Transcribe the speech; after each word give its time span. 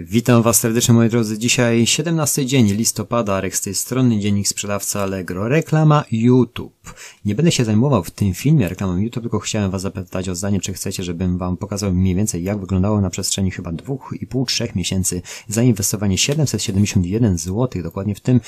Witam 0.00 0.42
Was 0.42 0.60
serdecznie 0.60 0.94
moi 0.94 1.08
drodzy. 1.08 1.38
Dzisiaj 1.38 1.86
17 1.86 2.46
dzień 2.46 2.66
listopada, 2.66 3.34
Arek 3.34 3.56
z 3.56 3.60
tej 3.60 3.74
strony, 3.74 4.18
dziennik 4.18 4.48
sprzedawca 4.48 5.02
Allegro, 5.02 5.48
reklama 5.48 6.04
YouTube. 6.12 6.94
Nie 7.24 7.34
będę 7.34 7.52
się 7.52 7.64
zajmował 7.64 8.04
w 8.04 8.10
tym 8.10 8.34
filmie 8.34 8.68
reklamą 8.68 8.96
YouTube, 8.96 9.22
tylko 9.22 9.38
chciałem 9.38 9.70
Was 9.70 9.82
zapytać 9.82 10.28
o 10.28 10.34
zdanie, 10.34 10.60
czy 10.60 10.72
chcecie, 10.72 11.02
żebym 11.02 11.38
Wam 11.38 11.56
pokazał 11.56 11.92
mniej 11.94 12.14
więcej 12.14 12.44
jak 12.44 12.60
wyglądało 12.60 13.00
na 13.00 13.10
przestrzeni 13.10 13.50
chyba 13.50 13.72
dwóch 13.72 14.14
i 14.20 14.26
pół, 14.26 14.46
trzech 14.46 14.74
miesięcy 14.74 15.22
zainwestowanie 15.48 16.18
771 16.18 17.38
zł, 17.38 17.82
dokładnie 17.82 18.14
w 18.14 18.20
tym 18.20 18.40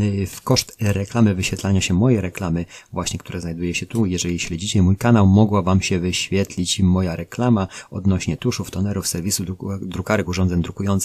y, 0.00 0.26
w 0.26 0.42
koszt 0.42 0.76
reklamy, 0.80 1.34
wyświetlania 1.34 1.80
się 1.80 1.94
mojej 1.94 2.20
reklamy, 2.20 2.64
właśnie 2.92 3.18
która 3.18 3.40
znajduje 3.40 3.74
się 3.74 3.86
tu. 3.86 4.06
Jeżeli 4.06 4.38
śledzicie 4.38 4.82
mój 4.82 4.96
kanał, 4.96 5.26
mogła 5.26 5.62
Wam 5.62 5.82
się 5.82 5.98
wyświetlić 5.98 6.80
moja 6.80 7.16
reklama 7.16 7.68
odnośnie 7.90 8.36
tuszów, 8.36 8.70
tonerów, 8.70 9.06
serwisu 9.06 9.44
drukarek, 9.82 10.28
urządzeń 10.28 10.62
drukujących 10.62 10.95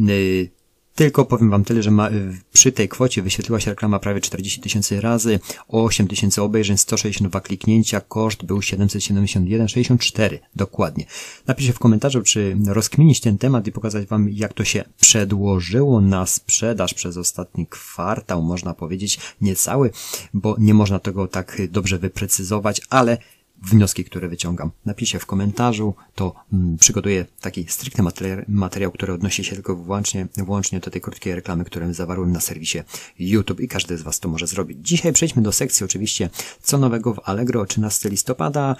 Y, 0.00 0.50
tylko 0.96 1.24
powiem 1.24 1.50
Wam 1.50 1.64
tyle, 1.64 1.82
że 1.82 1.90
ma, 1.90 2.10
y, 2.10 2.40
przy 2.52 2.72
tej 2.72 2.88
kwocie 2.88 3.22
wyświetliła 3.22 3.60
się 3.60 3.70
reklama 3.70 3.98
prawie 3.98 4.20
40 4.20 4.60
tysięcy 4.60 5.00
razy, 5.00 5.40
8 5.68 6.08
tysięcy 6.08 6.42
obejrzeń, 6.42 6.78
162 6.78 7.40
kliknięcia, 7.40 8.00
koszt 8.00 8.44
był 8.44 8.58
771,64 8.58 10.38
dokładnie. 10.56 11.04
Napiszcie 11.46 11.72
w 11.72 11.78
komentarzu, 11.78 12.22
czy 12.22 12.56
rozkminić 12.66 13.20
ten 13.20 13.38
temat 13.38 13.66
i 13.66 13.72
pokazać 13.72 14.06
Wam, 14.06 14.28
jak 14.30 14.52
to 14.52 14.64
się 14.64 14.84
przedłożyło 15.00 16.00
na 16.00 16.26
sprzedaż 16.26 16.94
przez 16.94 17.16
ostatni 17.16 17.66
kwartał, 17.66 18.42
można 18.42 18.74
powiedzieć, 18.74 19.18
niecały, 19.40 19.90
bo 20.34 20.56
nie 20.58 20.74
można 20.74 20.98
tego 20.98 21.28
tak 21.28 21.62
dobrze 21.68 21.98
wyprecyzować, 21.98 22.80
ale 22.90 23.18
wnioski, 23.62 24.04
które 24.04 24.28
wyciągam. 24.28 24.70
Napiszę 24.84 25.18
w 25.18 25.26
komentarzu, 25.26 25.94
to 26.14 26.34
mm, 26.52 26.76
przygotuję 26.76 27.26
taki 27.40 27.66
stricte 27.68 28.02
materiał, 28.02 28.44
materiał, 28.48 28.92
który 28.92 29.12
odnosi 29.12 29.44
się 29.44 29.54
tylko 29.54 29.76
wyłącznie, 29.76 30.26
wyłącznie 30.36 30.80
do 30.80 30.90
tej 30.90 31.00
krótkiej 31.00 31.34
reklamy, 31.34 31.64
którą 31.64 31.92
zawarłem 31.92 32.32
na 32.32 32.40
serwisie 32.40 32.78
YouTube 33.18 33.60
i 33.60 33.68
każdy 33.68 33.98
z 33.98 34.02
Was 34.02 34.20
to 34.20 34.28
może 34.28 34.46
zrobić. 34.46 34.78
Dzisiaj 34.82 35.12
przejdźmy 35.12 35.42
do 35.42 35.52
sekcji 35.52 35.84
oczywiście, 35.84 36.30
co 36.62 36.78
nowego 36.78 37.14
w 37.14 37.20
Allegro 37.24 37.66
13 37.66 38.08
listopada, 38.08 38.76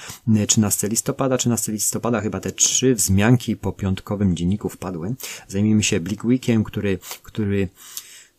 13 0.49 0.89
listopada, 0.89 1.37
13 1.37 1.73
listopada, 1.73 2.21
chyba 2.21 2.41
te 2.41 2.53
trzy 2.53 2.95
wzmianki 2.95 3.57
po 3.57 3.73
piątkowym 3.73 4.37
dzienniku 4.37 4.69
wpadły. 4.69 5.15
Zajmijmy 5.49 5.83
się 5.83 6.01
Blick 6.01 6.25
Weekiem, 6.25 6.65
który, 6.65 6.99
który 7.23 7.69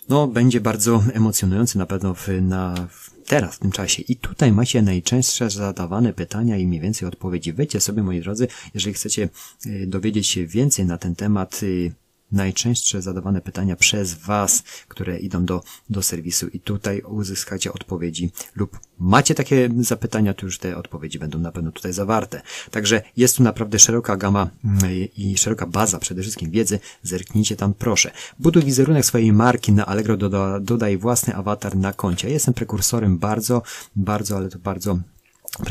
no, 0.10 0.28
będzie 0.28 0.62
bardzo 0.62 1.04
emocjonujący 1.14 1.78
na 1.78 1.86
pewno 1.86 2.14
w, 2.14 2.28
na, 2.42 2.88
w 2.90 3.17
teraz, 3.28 3.56
w 3.56 3.60
tym 3.60 3.72
czasie. 3.72 4.04
I 4.04 4.16
tutaj 4.16 4.52
macie 4.52 4.82
najczęstsze 4.82 5.50
zadawane 5.50 6.14
pytania 6.14 6.58
i 6.58 6.68
mniej 6.68 6.82
więcej 6.82 7.08
odpowiedzi. 7.08 7.54
Wejdźcie 7.54 7.80
sobie, 7.80 8.04
moi 8.04 8.22
drodzy, 8.22 8.48
jeżeli 8.74 8.94
chcecie 8.94 9.30
y, 9.66 9.88
dowiedzieć 9.88 10.28
się 10.28 10.48
więcej 10.48 10.86
na 10.86 10.98
ten 10.98 11.16
temat, 11.16 11.64
y, 11.64 11.92
najczęstsze 12.32 13.02
zadawane 13.02 13.42
pytania 13.42 13.76
przez 13.76 14.14
Was, 14.14 14.64
które 14.88 15.20
idą 15.20 15.46
do, 15.46 15.64
do 15.90 16.04
serwisu 16.04 16.48
i 16.48 16.60
tutaj 16.60 17.02
uzyskacie 17.02 17.74
odpowiedzi 17.74 18.32
lub 18.56 18.80
macie 19.00 19.36
takie 19.36 19.70
zapytania, 19.80 20.34
to 20.34 20.46
już 20.46 20.60
te 20.60 20.78
odpowiedzi 20.78 21.20
będą 21.20 21.40
na 21.40 21.52
pewno 21.52 21.72
tutaj 21.72 21.94
zawarte. 21.94 22.42
Także 22.72 23.02
jest 23.18 23.38
tu 23.38 23.44
naprawdę 23.44 23.80
szeroka 23.80 24.18
gama 24.18 24.50
mm, 24.66 24.80
i 25.18 25.38
szeroka 25.38 25.66
baza 25.66 26.00
przede 26.00 26.22
wszystkim 26.22 26.52
wiedzy. 26.52 26.80
Zerknijcie 27.04 27.56
tam 27.56 27.74
proszę. 27.74 28.12
Buduj 28.40 28.64
wizerunek 28.64 29.06
swojej 29.06 29.34
marki 29.34 29.72
na 29.72 29.86
Allegro, 29.86 30.18
doda, 30.18 30.60
dodaj 30.60 30.98
własny 30.98 31.36
awatar 31.36 31.76
na 31.76 31.94
koncie. 31.94 32.30
Jestem 32.30 32.54
prekursorem 32.54 33.18
bardzo, 33.18 33.62
bardzo, 33.96 34.38
ale 34.38 34.50
to 34.50 34.60
bardzo 34.60 35.00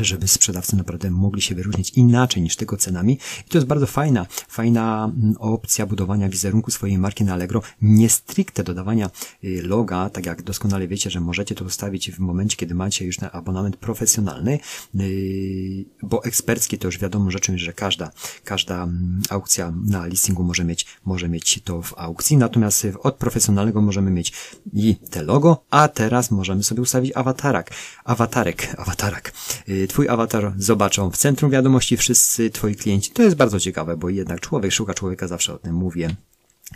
żeby 0.01 0.27
sprzedawcy 0.27 0.75
naprawdę 0.75 1.11
mogli 1.11 1.41
się 1.41 1.55
wyróżnić 1.55 1.89
inaczej 1.89 2.43
niż 2.43 2.55
tylko 2.55 2.77
cenami. 2.77 3.19
I 3.47 3.49
to 3.49 3.57
jest 3.57 3.67
bardzo 3.67 3.87
fajna, 3.87 4.25
fajna 4.47 5.11
mm, 5.17 5.35
opcja 5.39 5.85
budowania 5.85 6.29
wizerunku 6.29 6.71
swojej 6.71 6.97
marki 6.97 7.23
na 7.23 7.33
Allegro. 7.33 7.61
Nie 7.81 8.09
stricte 8.09 8.63
dodawania 8.63 9.09
y, 9.43 9.61
loga, 9.63 10.09
tak 10.09 10.25
jak 10.25 10.41
doskonale 10.41 10.87
wiecie, 10.87 11.09
że 11.09 11.19
możecie 11.19 11.55
to 11.55 11.65
ustawić 11.65 12.11
w 12.11 12.19
momencie, 12.19 12.57
kiedy 12.57 12.75
macie 12.75 13.05
już 13.05 13.19
na 13.19 13.31
abonament 13.31 13.77
profesjonalny, 13.77 14.59
y, 14.95 15.85
bo 16.03 16.23
ekspercki 16.23 16.77
to 16.77 16.87
już 16.87 16.99
wiadomo 16.99 17.31
rzeczą, 17.31 17.57
że 17.57 17.73
każda, 17.73 18.11
każda 18.43 18.83
mm, 18.83 19.21
aukcja 19.29 19.73
na 19.85 20.05
listingu 20.05 20.43
może 20.43 20.63
mieć, 20.63 20.85
może 21.05 21.29
mieć 21.29 21.61
to 21.63 21.81
w 21.81 21.93
aukcji. 21.97 22.37
Natomiast 22.37 22.87
od 23.03 23.15
profesjonalnego 23.15 23.81
możemy 23.81 24.11
mieć 24.11 24.33
i 24.73 24.95
te 24.95 25.23
logo, 25.23 25.63
a 25.69 25.87
teraz 25.87 26.31
możemy 26.31 26.63
sobie 26.63 26.81
ustawić 26.81 27.11
awatarak, 27.15 27.71
awatarek, 28.05 28.75
awatarak 28.77 29.33
Y, 29.69 29.76
twój 29.87 30.09
awatar 30.09 30.53
zobaczą 30.57 31.11
w 31.11 31.17
centrum 31.17 31.51
wiadomości 31.51 31.97
wszyscy 31.97 32.49
Twoi 32.49 32.75
klienci. 32.75 33.11
To 33.11 33.23
jest 33.23 33.35
bardzo 33.35 33.59
ciekawe, 33.59 33.97
bo 33.97 34.09
jednak 34.09 34.39
człowiek 34.39 34.71
szuka 34.71 34.93
człowieka, 34.93 35.27
zawsze 35.27 35.53
o 35.53 35.57
tym 35.57 35.75
mówię. 35.75 36.15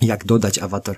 Jak 0.02 0.26
dodać 0.26 0.60
awatar? 0.60 0.98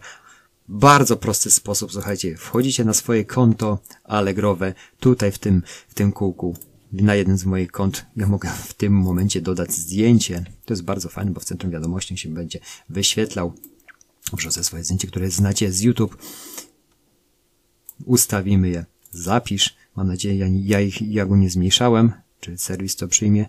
Bardzo 0.68 1.18
prosty 1.18 1.52
sposób, 1.52 1.92
słuchajcie, 1.92 2.38
wchodzicie 2.38 2.86
na 2.86 2.94
swoje 2.94 3.26
konto 3.26 3.80
Allegrowe, 4.04 4.74
tutaj 5.00 5.32
w 5.32 5.40
tym, 5.40 5.62
w 5.88 5.94
tym 5.94 6.12
kółku, 6.12 6.56
na 6.94 7.16
jeden 7.16 7.38
z 7.38 7.46
moich 7.46 7.72
kont 7.72 8.06
ja 8.16 8.28
mogę 8.28 8.50
w 8.50 8.74
tym 8.74 8.94
momencie 8.94 9.42
dodać 9.42 9.72
zdjęcie. 9.72 10.46
To 10.66 10.74
jest 10.74 10.84
bardzo 10.84 11.10
fajne, 11.10 11.32
bo 11.32 11.40
w 11.40 11.46
centrum 11.46 11.72
wiadomości 11.72 12.18
się 12.18 12.30
będzie 12.30 12.60
wyświetlał. 12.90 13.54
Wrzucę 14.34 14.64
swoje 14.64 14.84
zdjęcie, 14.84 15.08
które 15.08 15.30
znacie 15.30 15.72
z 15.72 15.82
YouTube. 15.82 16.18
Ustawimy 18.06 18.70
je. 18.70 18.86
Zapisz. 19.12 19.76
Mam 19.96 20.08
nadzieję, 20.08 20.50
ja, 20.66 20.80
ich, 20.80 21.02
ja 21.02 21.26
go 21.26 21.38
nie 21.38 21.50
zmniejszałem. 21.50 22.12
Czy 22.40 22.58
serwis 22.58 22.96
to 22.96 23.08
przyjmie? 23.08 23.46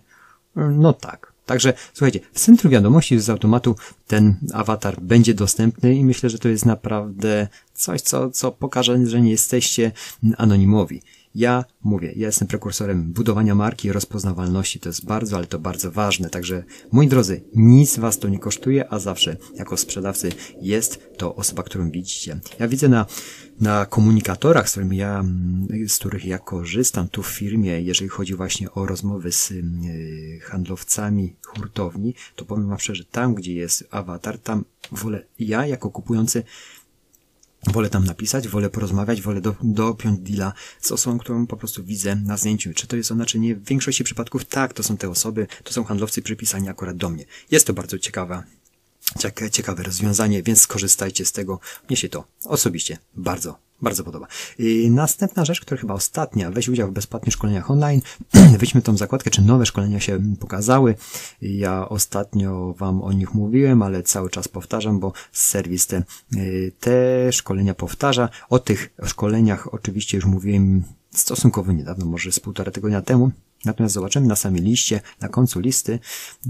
No 0.56 0.92
tak. 0.92 1.32
Także 1.46 1.74
słuchajcie, 1.92 2.20
w 2.32 2.40
centrum 2.40 2.72
wiadomości 2.72 3.20
z 3.20 3.30
automatu 3.30 3.76
ten 4.06 4.34
awatar 4.52 5.00
będzie 5.00 5.34
dostępny 5.34 5.94
i 5.94 6.04
myślę, 6.04 6.30
że 6.30 6.38
to 6.38 6.48
jest 6.48 6.66
naprawdę 6.66 7.48
coś, 7.74 8.00
co, 8.00 8.30
co 8.30 8.52
pokaże, 8.52 9.06
że 9.06 9.20
nie 9.20 9.30
jesteście 9.30 9.92
anonimowi. 10.36 11.02
Ja 11.34 11.64
mówię, 11.82 12.12
ja 12.16 12.26
jestem 12.26 12.48
prekursorem 12.48 13.12
budowania 13.12 13.54
marki 13.54 13.92
rozpoznawalności. 13.92 14.80
To 14.80 14.88
jest 14.88 15.04
bardzo, 15.04 15.36
ale 15.36 15.46
to 15.46 15.58
bardzo 15.58 15.90
ważne. 15.90 16.30
Także, 16.30 16.64
moi 16.92 17.08
drodzy, 17.08 17.42
nic 17.54 17.98
was 17.98 18.18
to 18.18 18.28
nie 18.28 18.38
kosztuje, 18.38 18.92
a 18.92 18.98
zawsze 18.98 19.36
jako 19.54 19.76
sprzedawcy 19.76 20.32
jest 20.60 21.16
to 21.16 21.34
osoba, 21.34 21.62
którą 21.62 21.90
widzicie. 21.90 22.40
Ja 22.58 22.68
widzę 22.68 22.88
na, 22.88 23.06
na 23.60 23.86
komunikatorach, 23.86 24.68
z 24.68 24.72
którymi 24.72 24.96
ja, 24.96 25.24
z 25.88 25.98
których 25.98 26.24
ja 26.24 26.38
korzystam 26.38 27.08
tu 27.08 27.22
w 27.22 27.28
firmie, 27.28 27.80
jeżeli 27.80 28.08
chodzi 28.08 28.34
właśnie 28.34 28.70
o 28.70 28.86
rozmowy 28.86 29.32
z 29.32 29.50
y, 29.50 30.40
handlowcami 30.42 31.36
hurtowni, 31.46 32.14
to 32.36 32.44
powiem 32.44 32.68
wam 32.68 32.78
szczerze, 32.78 33.04
tam 33.04 33.34
gdzie 33.34 33.54
jest 33.54 33.88
awatar, 33.90 34.38
tam 34.38 34.64
wolę 34.92 35.24
ja 35.38 35.66
jako 35.66 35.90
kupujący 35.90 36.42
Wolę 37.72 37.90
tam 37.90 38.04
napisać, 38.04 38.48
wolę 38.48 38.70
porozmawiać, 38.70 39.22
wolę 39.22 39.40
do, 39.40 39.54
dopiąć 39.62 40.20
deala 40.20 40.52
z 40.80 40.92
osobą, 40.92 41.18
którą 41.18 41.46
po 41.46 41.56
prostu 41.56 41.84
widzę 41.84 42.16
na 42.16 42.36
zdjęciu. 42.36 42.74
Czy 42.74 42.86
to 42.86 42.96
jest 42.96 43.12
ona, 43.12 43.26
czy 43.26 43.38
nie? 43.38 43.54
W 43.54 43.64
większości 43.64 44.04
przypadków 44.04 44.44
tak, 44.44 44.72
to 44.72 44.82
są 44.82 44.96
te 44.96 45.10
osoby, 45.10 45.46
to 45.64 45.72
są 45.72 45.84
handlowcy 45.84 46.22
przypisani 46.22 46.68
akurat 46.68 46.96
do 46.96 47.10
mnie. 47.10 47.24
Jest 47.50 47.66
to 47.66 47.74
bardzo 47.74 47.98
ciekawa, 47.98 48.42
ciekawe 49.52 49.82
rozwiązanie, 49.82 50.42
więc 50.42 50.60
skorzystajcie 50.60 51.24
z 51.24 51.32
tego. 51.32 51.60
Mnie 51.88 51.96
się 51.96 52.08
to 52.08 52.24
osobiście 52.44 52.98
bardzo 53.14 53.58
bardzo 53.84 54.04
podoba. 54.04 54.26
I 54.58 54.90
następna 54.90 55.44
rzecz, 55.44 55.60
która 55.60 55.80
chyba 55.80 55.94
ostatnia, 55.94 56.50
weź 56.50 56.68
udział 56.68 56.88
w 56.88 56.92
bezpłatnych 56.92 57.34
szkoleniach 57.34 57.70
online. 57.70 58.00
Wejdźmy 58.58 58.82
tą 58.82 58.96
zakładkę, 58.96 59.30
czy 59.30 59.42
nowe 59.42 59.66
szkolenia 59.66 60.00
się 60.00 60.20
pokazały. 60.40 60.94
Ja 61.42 61.88
ostatnio 61.88 62.74
Wam 62.78 63.02
o 63.02 63.12
nich 63.12 63.34
mówiłem, 63.34 63.82
ale 63.82 64.02
cały 64.02 64.30
czas 64.30 64.48
powtarzam, 64.48 65.00
bo 65.00 65.12
serwis 65.32 65.86
te, 65.86 66.02
y, 66.36 66.72
te 66.80 67.32
szkolenia 67.32 67.74
powtarza. 67.74 68.28
O 68.48 68.58
tych 68.58 68.90
szkoleniach 69.04 69.74
oczywiście 69.74 70.16
już 70.16 70.26
mówiłem 70.26 70.84
stosunkowo 71.10 71.72
niedawno, 71.72 72.06
może 72.06 72.32
z 72.32 72.40
półtora 72.40 72.72
tygodnia 72.72 73.02
temu. 73.02 73.30
Natomiast 73.64 73.94
zobaczymy 73.94 74.26
na 74.26 74.36
samej 74.36 74.62
liście, 74.62 75.00
na 75.20 75.28
końcu 75.28 75.60
listy, 75.60 75.98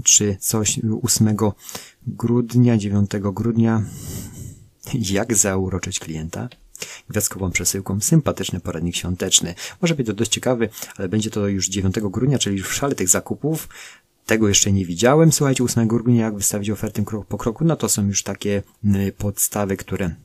czy 0.03 0.37
coś 0.39 0.79
8 1.03 1.37
grudnia, 2.07 2.77
9 2.77 3.11
grudnia, 3.19 3.83
jak 4.93 5.35
zauroczyć 5.35 5.99
klienta, 5.99 6.49
gwiazdkową 7.09 7.51
przesyłką 7.51 8.01
sympatyczny 8.01 8.59
poradnik 8.59 8.95
świąteczny. 8.95 9.55
Może 9.81 9.95
być 9.95 10.07
to 10.07 10.13
dość 10.13 10.31
ciekawy, 10.31 10.69
ale 10.97 11.09
będzie 11.09 11.29
to 11.29 11.47
już 11.47 11.69
9 11.69 11.95
grudnia, 11.99 12.39
czyli 12.39 12.63
w 12.63 12.73
szale 12.73 12.95
tych 12.95 13.09
zakupów. 13.09 13.69
Tego 14.25 14.47
jeszcze 14.47 14.71
nie 14.71 14.85
widziałem. 14.85 15.31
Słuchajcie, 15.31 15.63
8 15.63 15.87
grudnia, 15.87 16.25
jak 16.25 16.35
wystawić 16.35 16.69
ofertę 16.69 17.03
krok 17.03 17.27
po 17.27 17.37
kroku, 17.37 17.65
no 17.65 17.75
to 17.75 17.89
są 17.89 18.07
już 18.07 18.23
takie 18.23 18.63
y, 18.85 19.13
podstawy, 19.17 19.77
które 19.77 20.15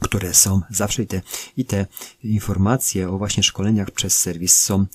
które 0.00 0.34
są 0.34 0.60
zawsze 0.70 1.02
i 1.02 1.06
te, 1.06 1.22
i 1.56 1.64
te 1.64 1.86
informacje 2.24 3.10
o 3.10 3.18
właśnie 3.18 3.42
szkoleniach 3.42 3.90
przez 3.90 4.18
serwis 4.18 4.62
są, 4.62 4.86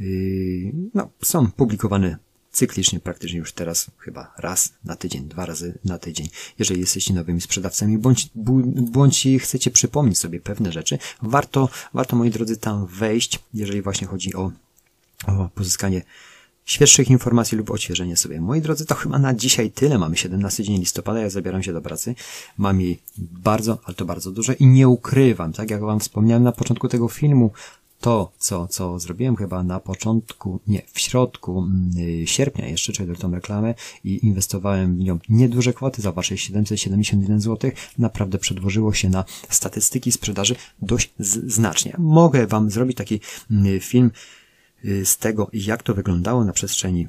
yy, 0.00 0.72
no, 0.94 1.10
są 1.22 1.50
publikowane 1.50 2.18
cyklicznie 2.52 3.00
praktycznie 3.00 3.38
już 3.38 3.52
teraz 3.52 3.90
chyba 3.98 4.34
raz 4.38 4.72
na 4.84 4.96
tydzień, 4.96 5.28
dwa 5.28 5.46
razy 5.46 5.78
na 5.84 5.98
tydzień. 5.98 6.28
Jeżeli 6.58 6.80
jesteście 6.80 7.14
nowymi 7.14 7.40
sprzedawcami, 7.40 7.98
bądź, 7.98 8.28
bądź 8.34 9.28
chcecie 9.40 9.70
przypomnieć 9.70 10.18
sobie 10.18 10.40
pewne 10.40 10.72
rzeczy, 10.72 10.98
warto, 11.22 11.68
warto 11.94 12.16
moi 12.16 12.30
drodzy 12.30 12.56
tam 12.56 12.86
wejść, 12.86 13.38
jeżeli 13.54 13.82
właśnie 13.82 14.06
chodzi 14.06 14.34
o, 14.34 14.52
o 15.26 15.48
pozyskanie 15.54 16.02
świeższych 16.68 17.10
informacji 17.10 17.58
lub 17.58 17.70
odświeżenie 17.70 18.16
sobie. 18.16 18.40
Moi 18.40 18.60
drodzy, 18.60 18.86
to 18.86 18.94
chyba 18.94 19.18
na 19.18 19.34
dzisiaj 19.34 19.70
tyle. 19.70 19.98
Mamy 19.98 20.16
17 20.16 20.64
dzień 20.64 20.78
listopada, 20.78 21.20
ja 21.20 21.30
zabieram 21.30 21.62
się 21.62 21.72
do 21.72 21.80
pracy. 21.80 22.14
Mam 22.58 22.80
jej 22.80 22.98
bardzo, 23.18 23.78
ale 23.84 23.94
to 23.94 24.04
bardzo 24.04 24.30
dużo 24.30 24.52
i 24.52 24.66
nie 24.66 24.88
ukrywam, 24.88 25.52
tak 25.52 25.70
jak 25.70 25.80
wam 25.80 26.00
wspomniałem 26.00 26.42
na 26.42 26.52
początku 26.52 26.88
tego 26.88 27.08
filmu, 27.08 27.52
to, 28.00 28.32
co, 28.38 28.68
co 28.68 28.98
zrobiłem 28.98 29.36
chyba 29.36 29.62
na 29.62 29.80
początku, 29.80 30.60
nie, 30.66 30.82
w 30.92 31.00
środku 31.00 31.66
yy, 31.94 32.26
sierpnia 32.26 32.68
jeszcze, 32.68 32.92
czyli 32.92 33.16
tą 33.16 33.30
reklamę 33.30 33.74
i 34.04 34.26
inwestowałem 34.26 34.96
w 34.96 34.98
nią 34.98 35.18
nieduże 35.28 35.72
kwoty 35.72 36.02
za 36.02 36.12
wasze 36.12 36.38
771 36.38 37.40
zł, 37.40 37.70
naprawdę 37.98 38.38
przedłożyło 38.38 38.92
się 38.92 39.10
na 39.10 39.24
statystyki 39.50 40.12
sprzedaży 40.12 40.56
dość 40.82 41.12
znacznie. 41.48 41.94
Mogę 41.98 42.46
wam 42.46 42.70
zrobić 42.70 42.96
taki 42.96 43.20
yy, 43.50 43.80
film 43.80 44.10
yy, 44.84 45.06
z 45.06 45.16
tego, 45.16 45.50
jak 45.52 45.82
to 45.82 45.94
wyglądało 45.94 46.44
na 46.44 46.52
przestrzeni 46.52 47.08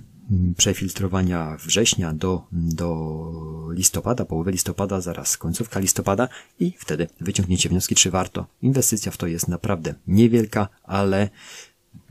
przefiltrowania 0.57 1.57
września 1.65 2.13
do, 2.13 2.43
do 2.51 3.69
listopada, 3.71 4.25
połowy 4.25 4.51
listopada, 4.51 5.01
zaraz 5.01 5.37
końcówka 5.37 5.79
listopada 5.79 6.29
i 6.59 6.73
wtedy 6.77 7.07
wyciągnięcie 7.21 7.69
wnioski, 7.69 7.95
czy 7.95 8.11
warto. 8.11 8.45
Inwestycja 8.61 9.11
w 9.11 9.17
to 9.17 9.27
jest 9.27 9.47
naprawdę 9.47 9.95
niewielka, 10.07 10.67
ale 10.83 11.29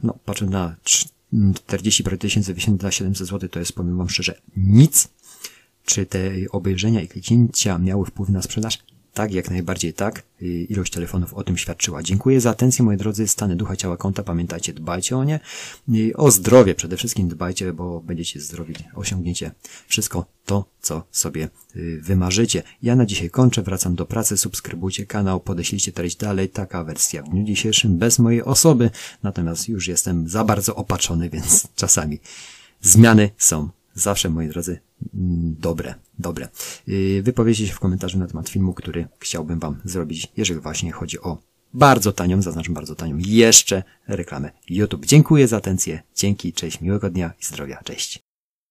no, 0.03 0.15
patrząc 0.25 0.53
na 0.53 0.77
40 1.55 2.05
parę 2.05 2.19
tysięcy 2.19 2.55
wysięte 2.55 2.87
na 2.87 2.93
700 2.93 3.27
zł, 3.27 3.49
to 3.49 3.59
jest, 3.59 3.73
powiem 3.73 3.99
Wam 3.99 4.09
szczerze, 4.09 4.41
nic. 4.57 5.09
Czy 5.85 6.07
te 6.07 6.31
obejrzenia 6.53 7.03
i 7.03 7.09
kliknięcia 7.09 7.79
miały 7.79 8.07
wpływ 8.07 8.29
na 8.29 8.43
sprzedaż? 8.43 8.79
Tak, 9.19 9.33
jak 9.33 9.51
najbardziej 9.51 9.95
tak. 9.95 10.23
Ilość 10.69 10.93
telefonów 10.93 11.35
o 11.35 11.45
tym 11.45 11.57
świadczyła. 11.57 12.03
Dziękuję 12.03 12.41
za 12.41 12.51
atencję, 12.51 12.85
moi 12.85 12.97
drodzy. 12.97 13.29
Stany 13.29 13.57
ducha, 13.57 13.77
ciała, 13.77 13.97
konta. 13.97 14.23
Pamiętajcie, 14.23 14.73
dbajcie 14.73 15.17
o 15.17 15.25
nie. 15.25 15.41
O 16.15 16.31
zdrowie 16.31 16.75
przede 16.75 16.97
wszystkim 16.97 17.29
dbajcie, 17.29 17.73
bo 17.73 18.01
będziecie 18.01 18.41
zdrowi. 18.41 18.75
Osiągniecie 18.95 19.51
wszystko 19.89 20.25
to, 20.47 20.65
co 20.81 21.03
sobie 21.11 21.49
y, 21.77 22.01
wymarzycie. 22.03 22.63
Ja 22.83 22.97
na 22.97 23.07
dzisiaj 23.07 23.31
kończę, 23.31 23.63
wracam 23.63 23.95
do 23.95 24.07
pracy. 24.07 24.37
Subskrybujcie 24.37 25.07
kanał, 25.07 25.41
podeślijcie 25.41 25.93
treść 25.93 26.17
dalej. 26.17 26.49
Taka 26.49 26.85
wersja 26.85 27.23
w 27.23 27.29
dniu 27.29 27.45
dzisiejszym 27.45 27.99
bez 27.99 28.19
mojej 28.19 28.43
osoby. 28.43 28.91
Natomiast 29.23 29.69
już 29.69 29.89
jestem 29.89 30.29
za 30.29 30.45
bardzo 30.45 30.75
opatrzony, 30.75 31.31
więc 31.35 31.69
czasami 31.77 32.19
zmiany 32.83 33.31
są 33.39 33.69
zawsze, 33.99 34.31
moi 34.31 34.49
drodzy, 34.49 34.81
mm, 35.15 35.57
dobre, 35.61 35.95
dobre. 36.19 36.49
Y, 36.89 37.23
wypowiedzcie 37.25 37.67
się 37.67 37.73
w 37.73 37.81
komentarzu 37.81 38.19
na 38.19 38.27
temat 38.27 38.49
filmu, 38.49 38.75
który 38.75 39.09
chciałbym 39.19 39.59
Wam 39.59 39.77
zrobić, 39.85 40.33
jeżeli 40.37 40.61
właśnie 40.61 40.93
chodzi 40.93 41.21
o 41.21 41.39
bardzo 41.75 42.13
tanią, 42.13 42.43
zaznaczam 42.43 42.75
bardzo 42.75 42.95
tanią, 42.95 43.19
jeszcze 43.19 43.83
reklamę 44.09 44.51
YouTube. 44.71 45.07
Dziękuję 45.07 45.49
za 45.49 45.57
atencję, 45.57 46.03
dzięki, 46.15 46.53
cześć, 46.53 46.81
miłego 46.81 47.11
dnia 47.11 47.33
i 47.41 47.45
zdrowia, 47.45 47.81
cześć. 47.85 48.28